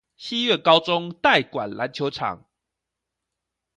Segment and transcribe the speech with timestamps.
[0.17, 2.43] 西苑高中代管籃球場